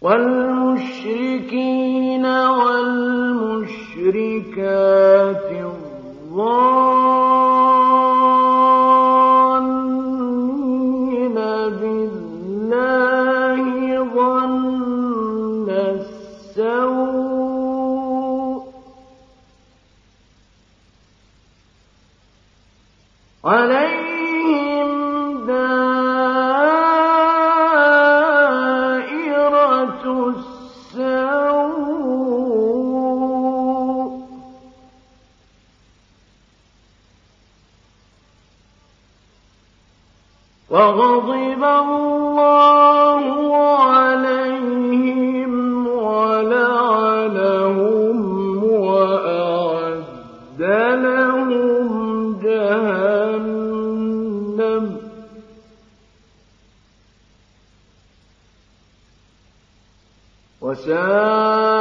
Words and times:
والله 0.01 0.50
وساء 60.61 61.80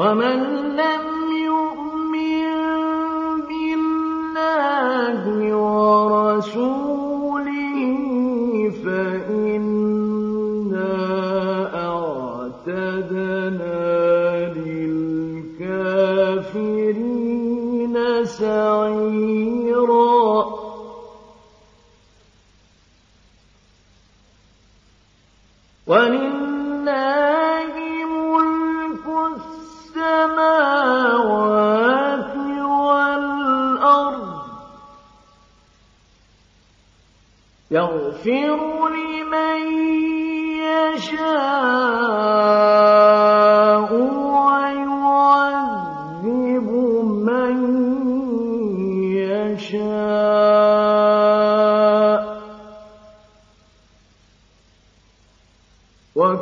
ومن 0.00 0.40
لم 0.76 1.09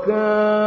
كان 0.09 0.58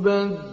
تبدل 0.00 0.49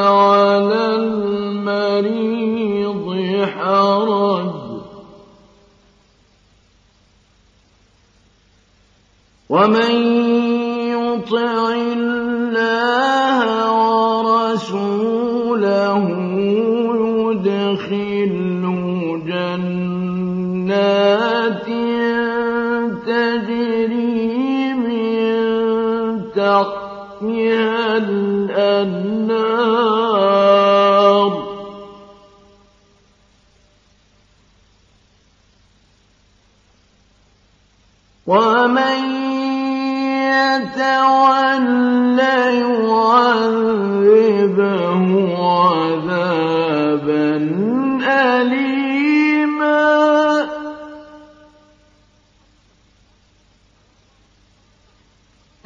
على 0.07 0.79
المريض 0.95 3.03
حرج 3.47 4.47
ومن 9.49 9.96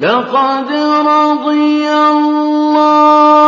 لقد 0.01 0.65
رضي 0.71 1.91
الله 1.91 3.40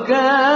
وكان 0.08 0.55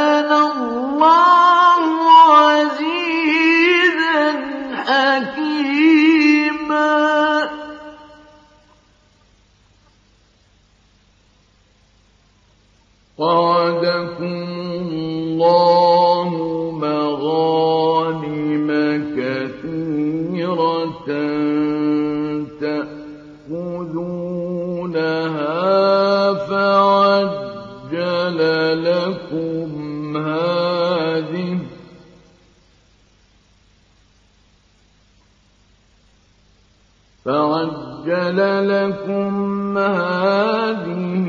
فعجل 37.24 38.38
لكم 38.68 39.78
هذه 39.78 41.26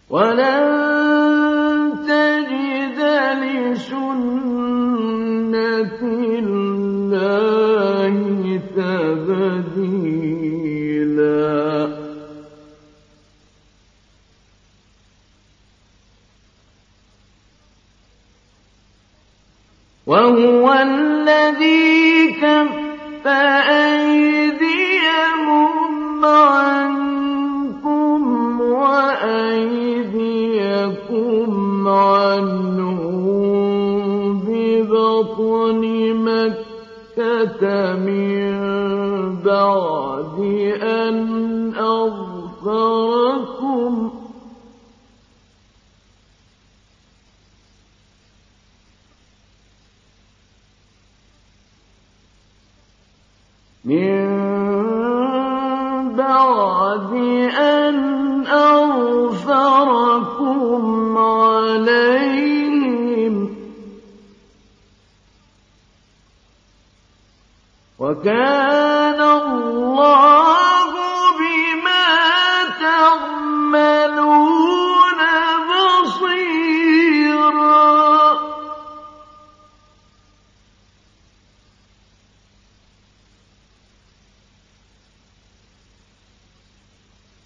وَلَن 0.10 0.69
هو 20.40 20.70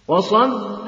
وصد 0.07 0.78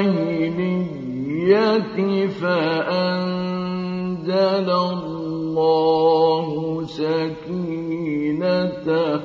الجاهلية 0.00 1.80
فأنزل 2.28 4.70
الله 4.70 6.82
سكينته 6.86 9.20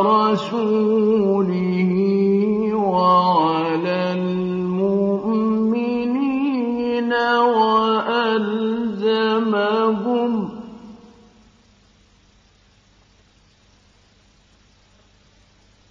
رسوله 0.00 1.93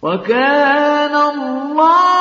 وكان 0.01 1.15
الله 1.15 2.14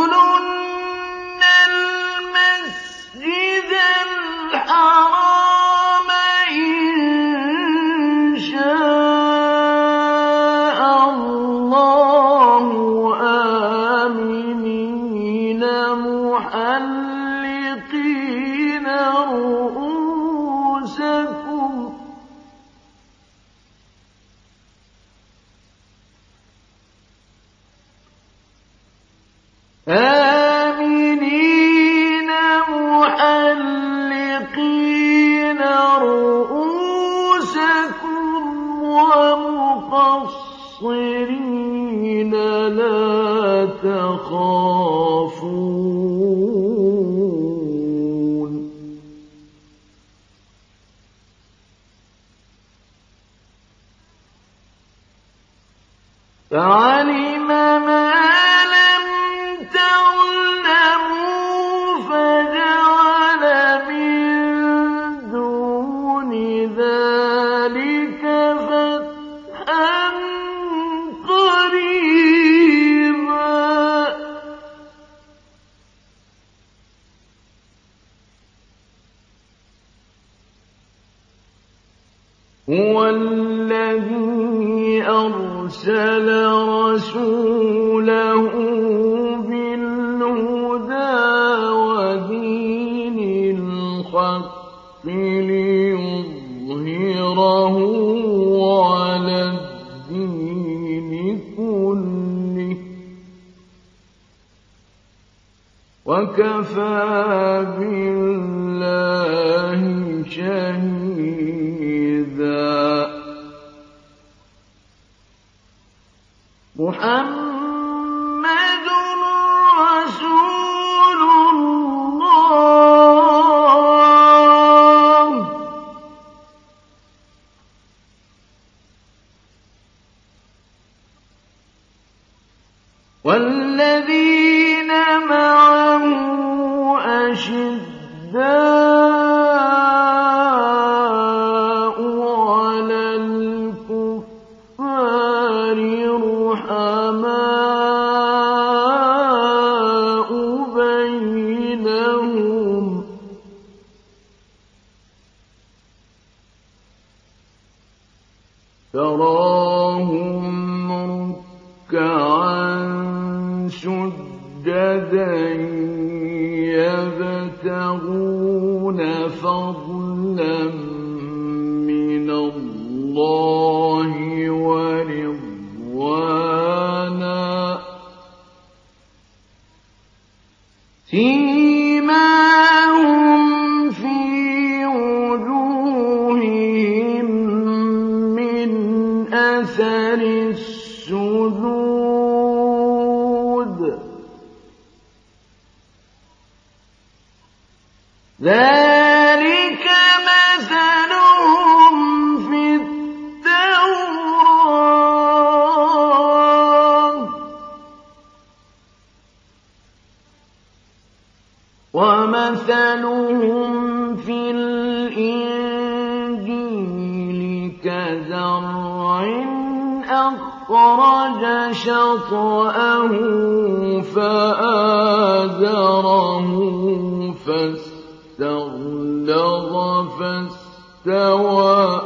فاستوى 230.24 232.00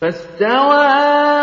فاستوى 0.00 1.39